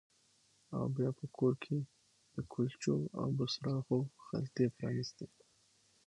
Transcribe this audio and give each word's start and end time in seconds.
او 0.75 0.83
بیا 0.95 1.09
په 1.19 1.25
کور 1.37 1.53
کې 1.63 1.77
د 2.33 2.35
کلچو 2.53 2.95
او 3.19 3.27
بوسراغو 3.37 3.99
خلطې 4.25 4.65
پرانیستې 4.75 5.25